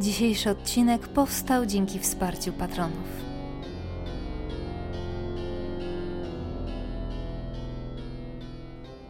[0.00, 3.27] Dzisiejszy odcinek powstał dzięki wsparciu patronów.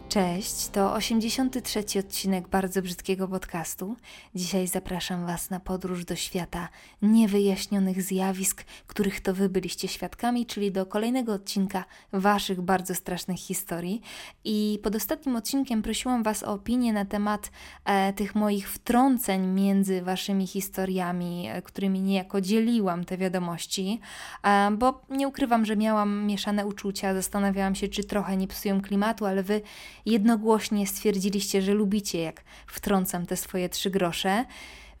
[0.09, 3.95] Cześć, to 83 odcinek bardzo brzydkiego podcastu.
[4.35, 6.69] Dzisiaj zapraszam Was na podróż do świata
[7.01, 14.01] niewyjaśnionych zjawisk, których to Wy byliście świadkami, czyli do kolejnego odcinka Waszych bardzo strasznych historii.
[14.43, 17.51] I pod ostatnim odcinkiem prosiłam Was o opinię na temat
[17.85, 23.99] e, tych moich wtrąceń między Waszymi historiami, e, którymi niejako dzieliłam te wiadomości,
[24.43, 29.25] e, bo nie ukrywam, że miałam mieszane uczucia, zastanawiałam się, czy trochę nie psują klimatu,
[29.25, 29.61] ale Wy
[30.05, 34.45] jednogłośnie stwierdziliście, że lubicie, jak wtrącam te swoje trzy grosze.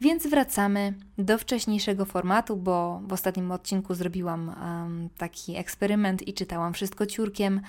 [0.01, 6.73] Więc wracamy do wcześniejszego formatu, bo w ostatnim odcinku zrobiłam um, taki eksperyment i czytałam
[6.73, 7.61] wszystko ciurkiem.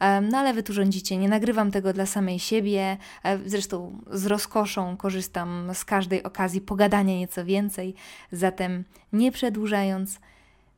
[0.00, 2.96] Um, no ale wy tu rządzicie, nie nagrywam tego dla samej siebie.
[3.24, 7.94] E, zresztą z rozkoszą korzystam z każdej okazji pogadania nieco więcej.
[8.32, 10.20] Zatem nie przedłużając,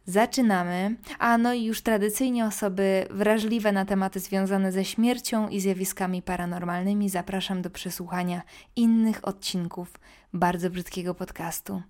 [0.06, 0.96] Zaczynamy.
[1.18, 7.08] A no i już tradycyjnie osoby wrażliwe na tematy związane ze śmiercią i zjawiskami paranormalnymi
[7.08, 8.42] zapraszam do przesłuchania
[8.76, 10.00] innych odcinków
[10.32, 11.82] bardzo brzydkiego podcastu.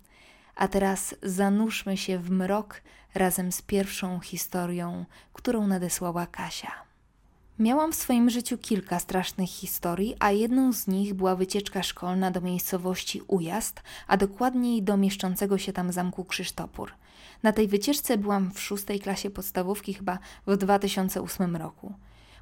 [0.56, 2.82] A teraz zanurzmy się w mrok
[3.14, 6.89] razem z pierwszą historią, którą nadesłała Kasia.
[7.60, 12.40] Miałam w swoim życiu kilka strasznych historii, a jedną z nich była wycieczka szkolna do
[12.40, 16.92] miejscowości Ujazd, a dokładniej do mieszczącego się tam zamku Krzysztopór.
[17.42, 21.94] Na tej wycieczce byłam w szóstej klasie podstawówki chyba w 2008 roku.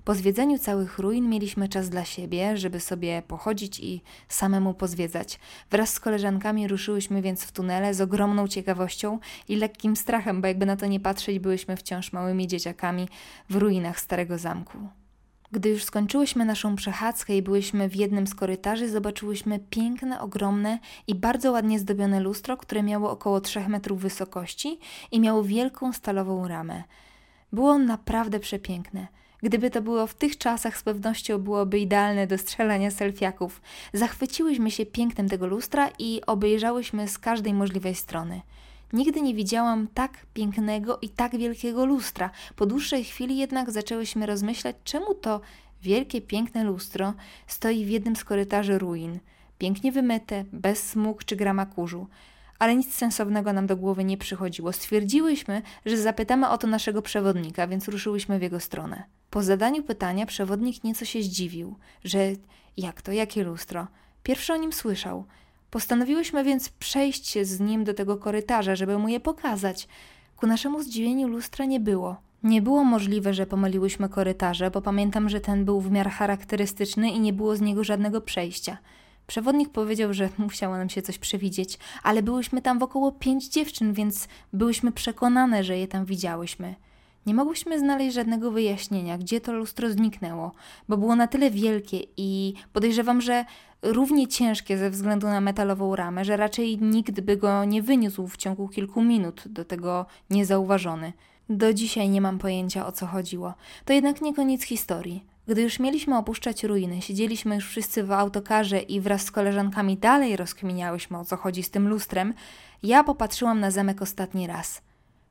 [0.04, 5.40] Po zwiedzeniu całych ruin mieliśmy czas dla siebie, żeby sobie pochodzić i samemu pozwiedzać.
[5.70, 10.66] Wraz z koleżankami ruszyłyśmy więc w tunele z ogromną ciekawością i lekkim strachem, bo jakby
[10.66, 13.08] na to nie patrzeć, byłyśmy wciąż małymi dzieciakami
[13.50, 14.78] w ruinach starego zamku.
[15.52, 21.14] Gdy już skończyłyśmy naszą przechadzkę i byłyśmy w jednym z korytarzy, zobaczyłyśmy piękne, ogromne i
[21.14, 24.78] bardzo ładnie zdobione lustro, które miało około 3 metrów wysokości
[25.10, 26.82] i miało wielką stalową ramę.
[27.52, 29.06] Było naprawdę przepiękne.
[29.42, 33.60] Gdyby to było w tych czasach, z pewnością byłoby idealne do strzelania selfiaków.
[33.92, 38.40] Zachwyciłyśmy się pięknem tego lustra i obejrzałyśmy z każdej możliwej strony.
[38.92, 42.30] Nigdy nie widziałam tak pięknego i tak wielkiego lustra.
[42.56, 45.40] Po dłuższej chwili jednak zaczęłyśmy rozmyślać, czemu to
[45.82, 47.14] wielkie, piękne lustro
[47.46, 49.18] stoi w jednym z korytarzy ruin.
[49.58, 52.06] Pięknie wymyte, bez smug czy grama kurzu.
[52.58, 54.72] Ale nic sensownego nam do głowy nie przychodziło.
[54.72, 59.04] Stwierdziłyśmy, że zapytamy o to naszego przewodnika, więc ruszyłyśmy w jego stronę.
[59.30, 62.32] Po zadaniu pytania przewodnik nieco się zdziwił, że
[62.76, 63.86] jak to, jakie lustro?
[64.22, 65.24] Pierwszy o nim słyszał–
[65.70, 69.88] Postanowiłyśmy więc przejść z nim do tego korytarza, żeby mu je pokazać.
[70.36, 72.16] Ku naszemu zdziwieniu lustra nie było.
[72.42, 77.20] Nie było możliwe, że pomyliłyśmy korytarze, bo pamiętam, że ten był w miarę charakterystyczny i
[77.20, 78.78] nie było z niego żadnego przejścia.
[79.26, 83.92] Przewodnik powiedział, że musiało nam się coś przewidzieć, ale byłyśmy tam w około pięć dziewczyn,
[83.92, 86.74] więc byłyśmy przekonane, że je tam widziałyśmy.
[87.26, 90.52] Nie mogłyśmy znaleźć żadnego wyjaśnienia, gdzie to lustro zniknęło,
[90.88, 93.44] bo było na tyle wielkie i podejrzewam, że
[93.82, 98.36] równie ciężkie ze względu na metalową ramę, że raczej nikt by go nie wyniósł w
[98.36, 101.12] ciągu kilku minut, do tego niezauważony.
[101.48, 103.54] Do dzisiaj nie mam pojęcia o co chodziło.
[103.84, 105.24] To jednak nie koniec historii.
[105.48, 110.36] Gdy już mieliśmy opuszczać ruiny, siedzieliśmy już wszyscy w autokarze i wraz z koleżankami dalej
[110.36, 112.34] rozkminiałyśmy o co chodzi z tym lustrem,
[112.82, 114.82] ja popatrzyłam na zamek ostatni raz.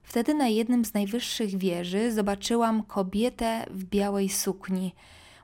[0.07, 4.95] Wtedy na jednym z najwyższych wieży zobaczyłam kobietę w białej sukni.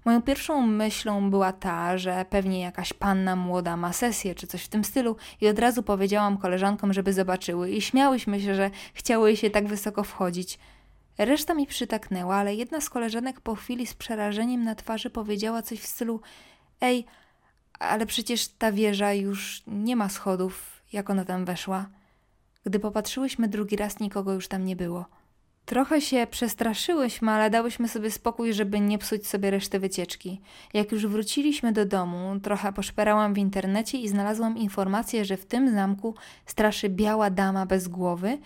[0.06, 4.68] Moją pierwszą myślą była ta, że pewnie jakaś panna młoda ma sesję czy coś w
[4.68, 9.50] tym stylu i od razu powiedziałam koleżankom, żeby zobaczyły i śmiałyśmy się, że chciały się
[9.50, 10.60] tak wysoko wchodzić.
[11.18, 15.80] Reszta mi przytaknęła, ale jedna z koleżanek po chwili z przerażeniem na twarzy powiedziała coś
[15.80, 16.22] w stylu
[16.82, 17.06] Ej,
[17.80, 21.90] ale przecież ta wieża już nie ma schodów, jak ona tam weszła.
[22.66, 25.06] Gdy popatrzyłyśmy drugi raz, nikogo już tam nie było.
[25.66, 30.42] Trochę się przestraszyłyśmy, ale dałyśmy sobie spokój, żeby nie psuć sobie reszty wycieczki.
[30.74, 35.74] Jak już wróciliśmy do domu, trochę poszperałam w internecie i znalazłam informację, że w tym
[35.74, 38.38] zamku straszy biała dama bez głowy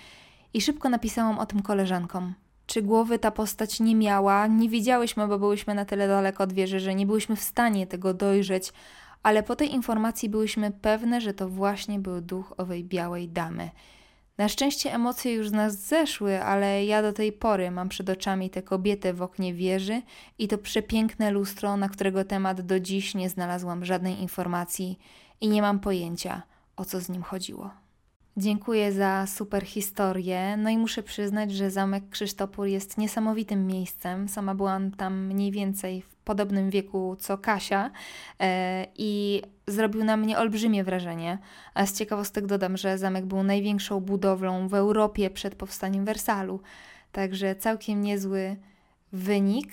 [0.54, 2.34] i szybko napisałam o tym koleżankom.
[2.66, 6.80] Czy głowy ta postać nie miała, nie widziałyśmy, bo byłyśmy na tyle daleko od wieży,
[6.80, 8.74] że nie byłyśmy w stanie tego dojrzeć,
[9.24, 13.70] ale po tej informacji byłyśmy pewne, że to właśnie był duch owej białej damy–
[14.38, 18.50] na szczęście emocje już z nas zeszły, ale ja do tej pory mam przed oczami
[18.50, 20.02] tę kobietę w oknie wieży
[20.40, 25.00] i to przepiękne lustro, na którego temat do dziś nie znalazłam żadnej informacji
[25.42, 26.42] i nie mam pojęcia,
[26.76, 27.87] o co z nim chodziło.
[28.40, 30.58] Dziękuję za super historię.
[30.58, 34.30] No i muszę przyznać, że zamek Krzysztopór jest niesamowitym miejscem.
[34.30, 37.92] Sama byłam tam mniej więcej w podobnym wieku co Kasia
[38.40, 41.38] e, i zrobił na mnie olbrzymie wrażenie.
[41.74, 46.62] A z ciekawostek dodam, że zamek był największą budowlą w Europie przed powstaniem Wersalu,
[47.12, 48.56] także całkiem niezły
[49.14, 49.70] wynik.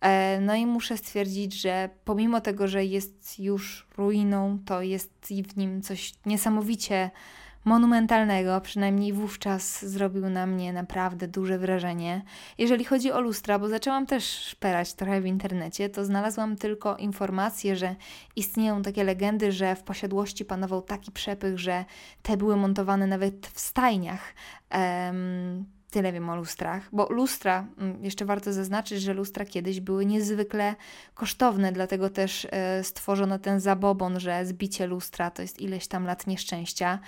[0.00, 5.56] E, no i muszę stwierdzić, że pomimo tego, że jest już ruiną, to jest w
[5.56, 7.10] nim coś niesamowicie
[7.64, 12.22] monumentalnego, przynajmniej wówczas zrobił na mnie naprawdę duże wrażenie.
[12.58, 17.76] Jeżeli chodzi o lustra, bo zaczęłam też szperać trochę w internecie, to znalazłam tylko informację,
[17.76, 17.96] że
[18.36, 21.84] istnieją takie legendy, że w posiadłości panował taki przepych, że
[22.22, 24.34] te były montowane nawet w stajniach.
[25.94, 30.74] Tyle wiem o lustrach, bo lustra, mm, jeszcze warto zaznaczyć, że lustra kiedyś były niezwykle
[31.14, 36.26] kosztowne, dlatego też e, stworzono ten zabobon, że zbicie lustra to jest ileś tam lat
[36.26, 36.98] nieszczęścia.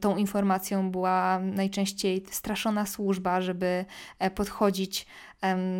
[0.00, 3.84] Tą informacją była najczęściej straszona służba, żeby
[4.18, 5.06] e, podchodzić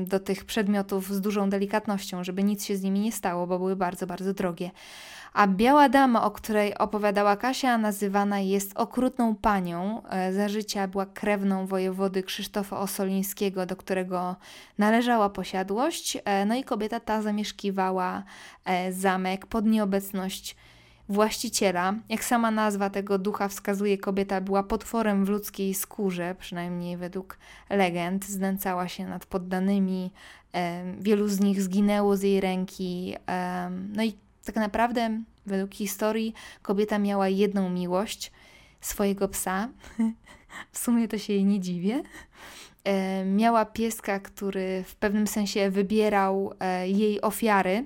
[0.04, 3.76] do tych przedmiotów z dużą delikatnością, żeby nic się z nimi nie stało, bo były
[3.76, 4.70] bardzo, bardzo drogie.
[5.32, 10.02] A biała dama, o której opowiadała Kasia, nazywana jest okrutną panią.
[10.04, 14.36] E, za życia była krewną wojewody Krzysztofa Osolińskiego, do którego
[14.78, 16.18] należała posiadłość.
[16.24, 18.22] E, no i kobieta ta zamieszkiwała
[18.64, 20.56] e, zamek pod nieobecność
[21.08, 21.94] właściciela.
[22.08, 27.38] Jak sama nazwa tego ducha wskazuje, kobieta była potworem w ludzkiej skórze, przynajmniej według
[27.70, 28.24] legend.
[28.24, 30.10] Znęcała się nad poddanymi,
[30.98, 33.16] wielu z nich zginęło z jej ręki.
[33.94, 34.14] No i
[34.44, 38.32] tak naprawdę, według historii, kobieta miała jedną miłość
[38.80, 39.68] swojego psa.
[40.72, 42.02] w sumie to się jej nie dziwię.
[42.84, 47.84] E, miała pieska, który w pewnym sensie wybierał e, jej ofiary,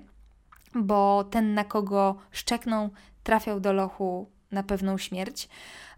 [0.75, 2.91] bo ten, na kogo szczeknął,
[3.23, 5.49] trafiał do lochu na pewną śmierć.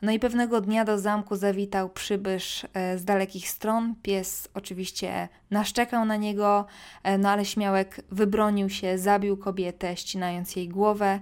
[0.02, 3.94] No i pewnego dnia do zamku zawitał przybysz e, z dalekich stron.
[4.02, 6.66] Pies oczywiście naszczekał na niego,
[7.02, 11.20] e, no ale śmiałek wybronił się, zabił kobietę, ścinając jej głowę.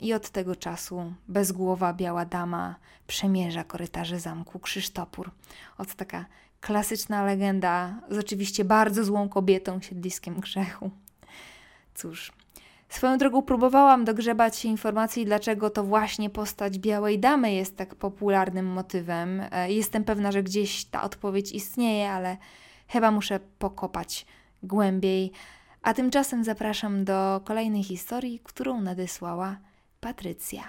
[0.00, 2.74] I od tego czasu bezgłowa biała dama
[3.06, 5.30] przemierza korytarze zamku Krzysztopór.
[5.78, 6.24] Od taka
[6.60, 10.90] klasyczna legenda z oczywiście bardzo złą kobietą, siedliskiem grzechu.
[11.94, 12.32] Cóż,
[12.92, 19.42] Swoją drogą próbowałam dogrzebać informacji, dlaczego to właśnie postać Białej Damy jest tak popularnym motywem.
[19.50, 22.36] E, jestem pewna, że gdzieś ta odpowiedź istnieje, ale
[22.88, 24.26] chyba muszę pokopać
[24.62, 25.32] głębiej.
[25.82, 29.56] A tymczasem zapraszam do kolejnej historii, którą nadesłała
[30.00, 30.62] Patrycja.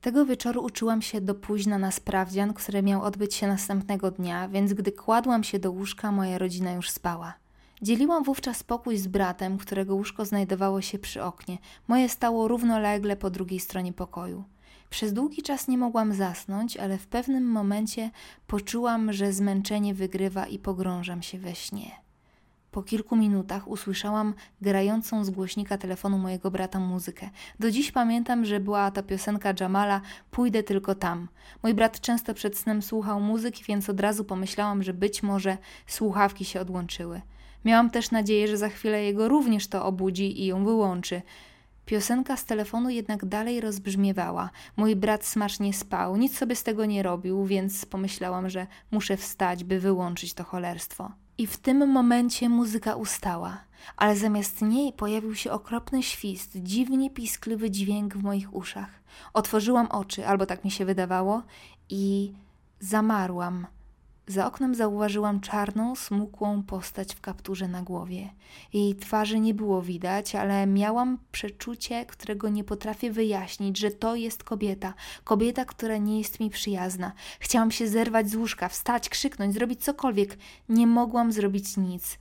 [0.00, 4.72] Tego wieczoru uczyłam się do późna na sprawdzian, który miał odbyć się następnego dnia, więc
[4.72, 7.39] gdy kładłam się do łóżka, moja rodzina już spała.
[7.82, 11.58] Dzieliłam wówczas pokój z bratem, którego łóżko znajdowało się przy oknie.
[11.88, 14.44] Moje stało równolegle po drugiej stronie pokoju.
[14.90, 18.10] Przez długi czas nie mogłam zasnąć, ale w pewnym momencie
[18.46, 21.90] poczułam, że zmęczenie wygrywa i pogrążam się we śnie.
[22.70, 27.30] Po kilku minutach usłyszałam grającą z głośnika telefonu mojego brata muzykę.
[27.60, 30.00] Do dziś pamiętam, że była to piosenka Jamala
[30.30, 31.28] Pójdę tylko tam.
[31.62, 36.44] Mój brat często przed snem słuchał muzyki, więc od razu pomyślałam, że być może słuchawki
[36.44, 37.22] się odłączyły.
[37.64, 41.22] Miałam też nadzieję, że za chwilę jego również to obudzi i ją wyłączy.
[41.86, 44.50] Piosenka z telefonu jednak dalej rozbrzmiewała.
[44.76, 49.64] Mój brat smacznie spał, nic sobie z tego nie robił, więc pomyślałam, że muszę wstać,
[49.64, 51.12] by wyłączyć to cholerstwo.
[51.38, 53.58] I w tym momencie muzyka ustała,
[53.96, 59.02] ale zamiast niej pojawił się okropny świst, dziwnie piskliwy dźwięk w moich uszach.
[59.34, 61.42] Otworzyłam oczy, albo tak mi się wydawało,
[61.88, 62.32] i
[62.80, 63.66] zamarłam
[64.30, 68.30] za oknem zauważyłam czarną, smukłą postać w kapturze na głowie.
[68.72, 74.44] Jej twarzy nie było widać, ale miałam przeczucie, którego nie potrafię wyjaśnić, że to jest
[74.44, 74.94] kobieta.
[75.24, 77.12] Kobieta, która nie jest mi przyjazna.
[77.40, 80.38] Chciałam się zerwać z łóżka, wstać, krzyknąć, zrobić cokolwiek.
[80.68, 82.18] Nie mogłam zrobić nic.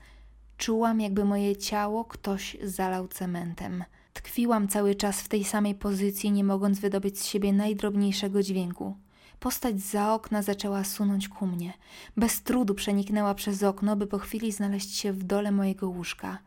[0.58, 3.84] Czułam, jakby moje ciało ktoś zalał cementem.
[4.13, 8.96] Tkwiłam cały czas w tej samej pozycji, nie mogąc wydobyć z siebie najdrobniejszego dźwięku.
[9.39, 11.74] Postać za okna zaczęła sunąć ku mnie.
[12.17, 16.38] Bez trudu przeniknęła przez okno, by po chwili znaleźć się w dole mojego łóżka.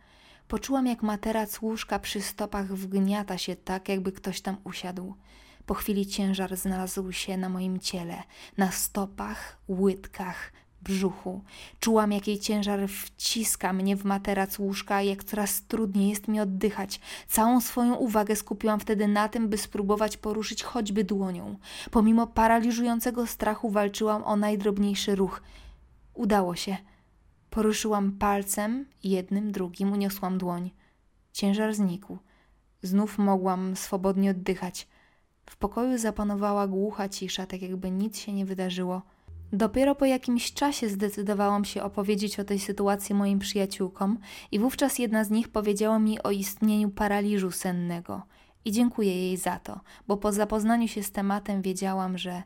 [0.49, 5.15] Poczułam, jak materac łóżka przy stopach wgniata się tak, jakby ktoś tam usiadł.
[5.67, 8.23] Po chwili ciężar znalazł się na moim ciele,
[8.57, 10.53] na stopach, łydkach,
[10.85, 11.41] brzuchu.
[11.81, 17.01] Czułam, jak jej ciężar wciska mnie w materac łóżka, jak coraz trudniej jest mi oddychać.
[17.29, 21.57] Całą swoją uwagę skupiłam wtedy na tym, by spróbować poruszyć choćby dłonią.
[21.91, 25.43] Pomimo paraliżującego strachu walczyłam o najdrobniejszy ruch.
[26.15, 26.77] Udało się.
[27.51, 30.71] Poruszyłam palcem, jednym, drugim uniosłam dłoń.
[31.33, 32.19] Ciężar znikł.
[32.83, 34.89] Znów mogłam swobodnie oddychać.
[35.47, 39.03] W pokoju zapanowała głucha cisza, tak jakby nic się nie wydarzyło.
[39.53, 44.19] Dopiero po jakimś czasie zdecydowałam się opowiedzieć o tej sytuacji moim przyjaciółkom,
[44.53, 48.23] i wówczas jedna z nich powiedziała mi o istnieniu paraliżu sennego.
[48.65, 52.43] I dziękuję jej za to, bo po zapoznaniu się z tematem wiedziałam, że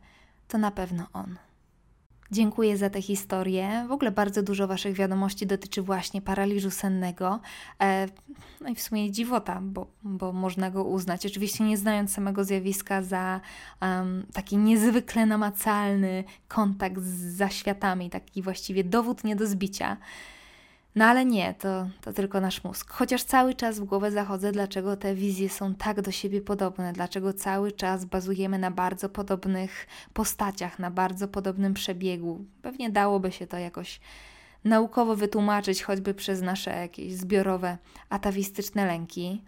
[0.49, 1.37] to na pewno on.
[2.31, 3.87] Dziękuję za tę historię.
[3.89, 7.41] W ogóle bardzo dużo Waszych wiadomości dotyczy właśnie paraliżu sennego.
[7.83, 8.09] E,
[8.61, 11.27] no i w sumie dziwota, bo, bo można go uznać.
[11.27, 13.41] Oczywiście nie znając samego zjawiska za
[13.83, 19.97] um, taki niezwykle namacalny kontakt z zaświatami, taki właściwie dowód nie do zbicia.
[20.97, 22.91] No ale nie, to, to tylko nasz mózg.
[22.91, 27.33] Chociaż cały czas w głowę zachodzę, dlaczego te wizje są tak do siebie podobne, dlaczego
[27.33, 32.45] cały czas bazujemy na bardzo podobnych postaciach, na bardzo podobnym przebiegu.
[32.63, 34.01] Pewnie dałoby się to jakoś
[34.65, 37.79] naukowo wytłumaczyć, choćby przez nasze jakieś zbiorowe
[38.11, 39.43] atawistyczne lęki.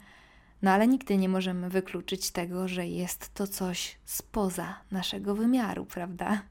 [0.63, 6.43] No ale nigdy nie możemy wykluczyć tego, że jest to coś spoza naszego wymiaru, prawda?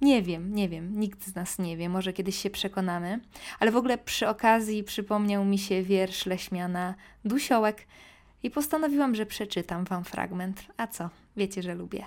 [0.00, 3.20] Nie wiem, nie wiem, nikt z nas nie wie, może kiedyś się przekonamy,
[3.60, 7.86] ale w ogóle przy okazji przypomniał mi się wiersz Leśmiana Dusiołek
[8.42, 10.62] i postanowiłam, że przeczytam wam fragment.
[10.76, 11.10] A co?
[11.36, 12.04] Wiecie, że lubię.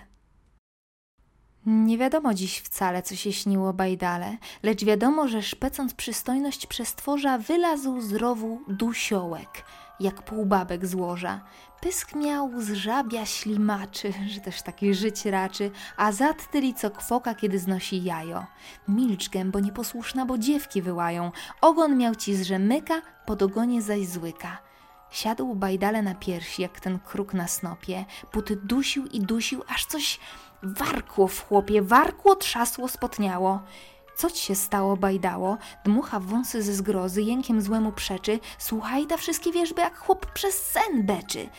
[1.65, 8.01] Nie wiadomo dziś wcale, co się śniło bajdale, lecz wiadomo, że szpecąc przystojność przestworza, wylazł
[8.01, 9.49] z rowu dusiołek–
[9.99, 11.41] jak półbabek złoża.
[11.81, 17.35] Pysk miał z żabia ślimaczy, że też taki żyć raczy, a zad tyli co kwoka,
[17.35, 18.45] kiedy znosi jajo.
[18.87, 21.31] Milcz gębo nieposłuszna, bo dziewki wyłają.
[21.61, 24.57] Ogon miał ci z rzemyka, pod ogonie zaś złyka.
[25.11, 28.05] Siadł bajdale na piersi, jak ten kruk na snopie.
[28.31, 30.19] Put dusił i dusił, aż coś
[30.63, 33.61] warkło w chłopie, warkło, trzasło, spotniało.
[34.17, 35.57] Co ci się stało, bajdało?
[35.83, 38.39] Dmucha wąsy ze zgrozy, jękiem złemu przeczy.
[38.57, 41.49] Słuchaj ta wszystkie wierzby, jak chłop przez sen beczy.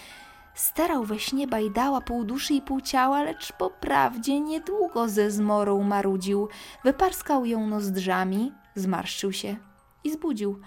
[0.55, 5.83] Sterał we śnie bajdała pół duszy i pół ciała, lecz po prawdzie niedługo ze zmorą
[5.83, 6.49] marudził.
[6.85, 9.57] Wyparskał ją nozdrzami, zmarszczył się
[10.05, 10.61] i zbudził.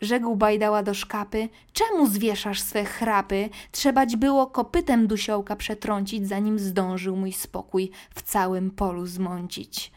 [0.00, 3.50] Rzekł bajdała do szkapy, czemu zwieszasz swe chrapy?
[3.72, 9.92] Trzebać było kopytem dusiołka przetrącić, zanim zdążył mój spokój w całym polu zmącić.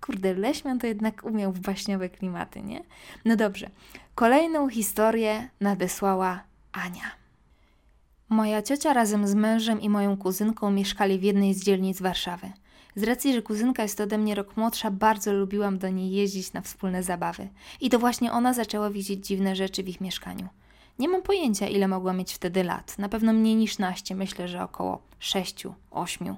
[0.00, 2.82] Kurde, Leśmian to jednak umiał w baśniowe klimaty, nie?
[3.24, 3.70] No dobrze.
[4.14, 7.10] Kolejną historię nadesłała Ania.
[8.28, 12.52] Moja ciocia razem z mężem i moją kuzynką mieszkali w jednej z dzielnic Warszawy.
[12.96, 16.60] Z racji, że kuzynka jest ode mnie rok młodsza, bardzo lubiłam do niej jeździć na
[16.60, 17.48] wspólne zabawy.
[17.80, 20.48] I to właśnie ona zaczęła widzieć dziwne rzeczy w ich mieszkaniu.
[20.98, 22.98] Nie mam pojęcia, ile mogła mieć wtedy lat.
[22.98, 26.36] Na pewno mniej niż naście, myślę, że około sześciu, ośmiu.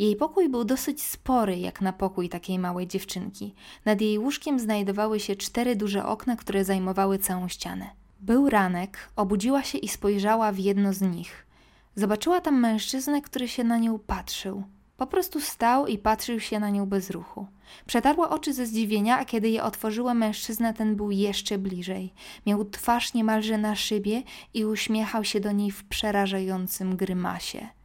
[0.00, 3.54] Jej pokój był dosyć spory, jak na pokój takiej małej dziewczynki.
[3.84, 7.90] Nad jej łóżkiem znajdowały się cztery duże okna, które zajmowały całą ścianę.
[8.20, 11.46] Był ranek, obudziła się i spojrzała w jedno z nich.
[11.94, 14.62] Zobaczyła tam mężczyznę, który się na nią patrzył.
[14.96, 17.46] Po prostu stał i patrzył się na nią bez ruchu.
[17.86, 22.12] Przetarła oczy ze zdziwienia, a kiedy je otworzyła, mężczyzna ten był jeszcze bliżej.
[22.46, 24.22] Miał twarz niemalże na szybie
[24.54, 27.79] i uśmiechał się do niej w przerażającym grymasie.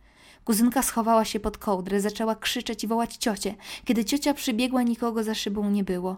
[0.45, 3.55] Kuzynka schowała się pod kołdrę, zaczęła krzyczeć i wołać ciocię.
[3.85, 6.17] Kiedy ciocia przybiegła, nikogo za szybą nie było.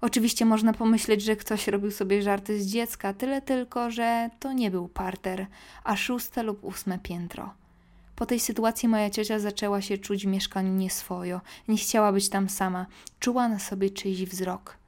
[0.00, 4.70] Oczywiście można pomyśleć, że ktoś robił sobie żarty z dziecka, tyle tylko, że to nie
[4.70, 5.46] był parter,
[5.84, 7.54] a szóste lub ósme piętro.
[8.16, 11.40] Po tej sytuacji moja ciocia zaczęła się czuć w mieszkaniu nieswojo.
[11.68, 12.86] Nie chciała być tam sama.
[13.20, 14.81] Czuła na sobie czyjś wzrok.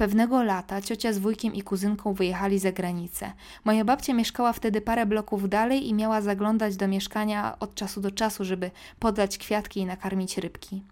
[0.00, 3.32] Pewnego lata ciocia z wujkiem i kuzynką wyjechali za granicę.
[3.64, 8.10] Moja babcia mieszkała wtedy parę bloków dalej i miała zaglądać do mieszkania od czasu do
[8.10, 10.82] czasu, żeby podać kwiatki i nakarmić rybki.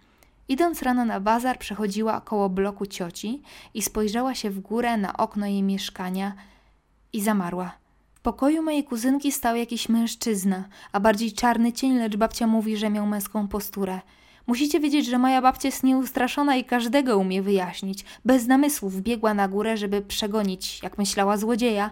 [0.48, 3.42] Idąc rano na bazar, przechodziła koło bloku cioci
[3.74, 6.32] i spojrzała się w górę na okno jej mieszkania
[7.12, 7.72] i zamarła.
[8.14, 12.90] W pokoju mojej kuzynki stał jakiś mężczyzna, a bardziej czarny cień, lecz babcia mówi, że
[12.90, 14.00] miał męską posturę.
[14.48, 18.04] Musicie wiedzieć, że moja babcia jest nieustraszona i każdego umie wyjaśnić.
[18.24, 21.90] Bez namysłów biegła na górę, żeby przegonić, jak myślała, złodzieja,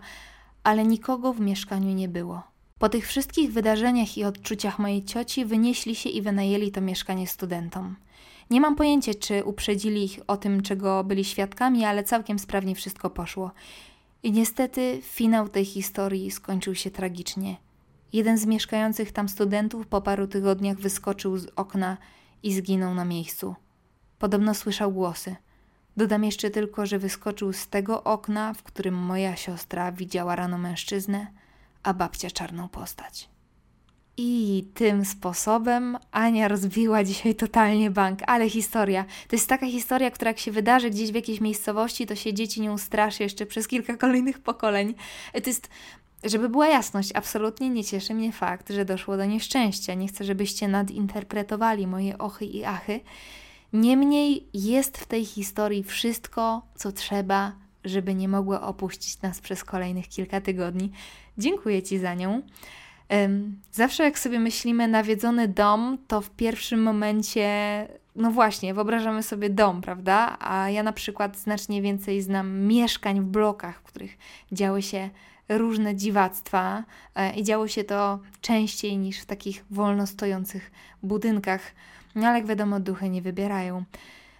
[0.64, 2.42] ale nikogo w mieszkaniu nie było.
[2.78, 7.96] Po tych wszystkich wydarzeniach i odczuciach mojej cioci wynieśli się i wynajęli to mieszkanie studentom.
[8.50, 13.10] Nie mam pojęcia, czy uprzedzili ich o tym, czego byli świadkami, ale całkiem sprawnie wszystko
[13.10, 13.50] poszło.
[14.22, 17.56] I niestety finał tej historii skończył się tragicznie.
[18.12, 21.96] Jeden z mieszkających tam studentów po paru tygodniach wyskoczył z okna
[22.42, 23.54] i zginął na miejscu.
[24.18, 25.36] Podobno słyszał głosy.
[25.96, 31.26] Dodam jeszcze tylko, że wyskoczył z tego okna, w którym moja siostra widziała rano mężczyznę,
[31.82, 33.28] a babcia czarną postać.
[34.16, 39.04] I tym sposobem Ania rozbiła dzisiaj totalnie bank, ale historia.
[39.28, 42.60] To jest taka historia, która jak się wydarzy gdzieś w jakiejś miejscowości, to się dzieci
[42.60, 44.94] nią straszy jeszcze przez kilka kolejnych pokoleń.
[45.32, 45.68] To jest
[46.26, 49.94] żeby była jasność, absolutnie nie cieszy mnie fakt, że doszło do nieszczęścia.
[49.94, 53.00] Nie chcę, żebyście nadinterpretowali moje ochy i achy.
[53.72, 57.52] Niemniej jest w tej historii wszystko, co trzeba,
[57.84, 60.90] żeby nie mogła opuścić nas przez kolejnych kilka tygodni.
[61.38, 62.42] Dziękuję Ci za nią.
[63.72, 67.48] Zawsze jak sobie myślimy nawiedzony dom, to w pierwszym momencie,
[68.16, 70.36] no właśnie, wyobrażamy sobie dom, prawda?
[70.40, 74.18] A ja na przykład znacznie więcej znam mieszkań w blokach, w których
[74.52, 75.10] działy się
[75.48, 76.84] różne dziwactwa
[77.14, 80.70] e, i działo się to częściej niż w takich wolno stojących
[81.02, 81.60] budynkach.
[82.14, 83.84] No ale jak wiadomo, duchy nie wybierają.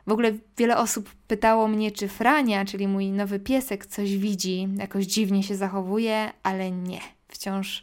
[0.07, 5.07] W ogóle wiele osób pytało mnie, czy Frania, czyli mój nowy piesek, coś widzi, jakoś
[5.07, 7.01] dziwnie się zachowuje, ale nie.
[7.29, 7.83] Wciąż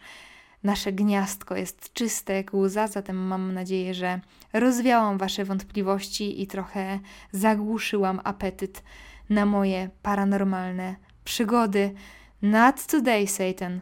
[0.63, 4.19] nasze gniazdko jest czyste jak łza, zatem mam nadzieję, że
[4.53, 6.99] rozwiałam Wasze wątpliwości i trochę
[7.31, 8.83] zagłuszyłam apetyt
[9.29, 11.93] na moje paranormalne przygody.
[12.43, 13.81] Not today, Satan.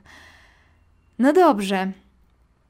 [1.19, 1.91] No dobrze.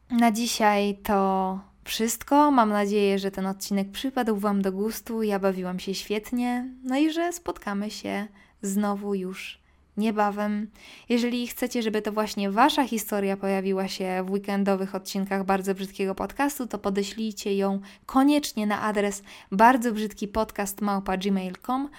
[0.10, 2.52] Na dzisiaj to wszystko.
[2.52, 5.24] Mam nadzieję, że ten odcinek przypadł Wam do gustu.
[5.24, 6.70] Ja bawiłam się świetnie.
[6.84, 8.28] No i że spotkamy się
[8.62, 9.62] znowu już
[9.98, 10.68] niebawem.
[11.10, 16.68] Jeżeli chcecie, żeby to właśnie Wasza historia pojawiła się w weekendowych odcinkach bardzo brzydkiego podcastu,
[16.68, 21.90] to podeślijcie ją koniecznie na adres bardzo brzydki podcast małpa.gmail.com.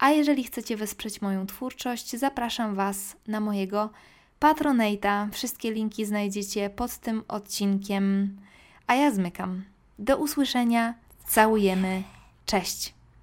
[0.00, 3.90] A jeżeli chcecie wesprzeć moją twórczość, zapraszam Was na mojego
[4.38, 5.28] Patronata.
[5.32, 8.36] Wszystkie linki znajdziecie pod tym odcinkiem.
[8.86, 9.64] A ja zmykam.
[9.98, 10.94] Do usłyszenia.
[11.26, 12.02] Całujemy.
[12.46, 12.99] Cześć.